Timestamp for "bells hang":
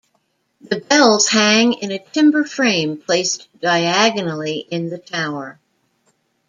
0.79-1.73